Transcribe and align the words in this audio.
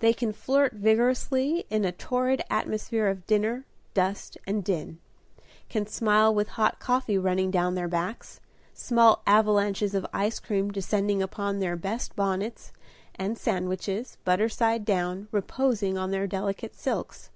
They 0.00 0.12
can 0.12 0.34
flirt 0.34 0.74
vigorously 0.74 1.64
in 1.70 1.86
a 1.86 1.92
torrid 1.92 2.42
atmosphere 2.50 3.06
of 3.08 3.24
dinner, 3.26 3.64
dust, 3.94 4.36
and 4.46 4.62
din; 4.62 4.98
can 5.70 5.86
smile 5.86 6.34
with 6.34 6.48
hot 6.60 6.78
coffee 6.78 7.16
running 7.16 7.50
down 7.50 7.74
their 7.74 7.88
backs, 7.88 8.38
small 8.74 9.22
avalanches 9.26 9.94
of 9.94 10.06
ice 10.12 10.40
cream 10.40 10.70
descending 10.72 11.22
upon 11.22 11.58
their 11.58 11.74
best 11.76 12.14
bonnets, 12.14 12.70
and 13.14 13.38
sandwiches, 13.38 14.18
butter 14.26 14.50
side 14.50 14.84
down, 14.84 15.28
reposing 15.32 15.96
on 15.96 16.10
their 16.10 16.26
delicate 16.26 16.74
silks. 16.74 17.30